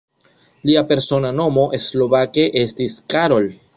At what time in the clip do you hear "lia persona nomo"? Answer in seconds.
0.69-1.65